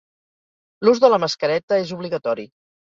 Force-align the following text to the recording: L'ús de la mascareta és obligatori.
L'ús 0.87 1.03
de 1.05 1.13
la 1.15 1.21
mascareta 1.27 1.81
és 1.87 1.95
obligatori. 2.01 2.53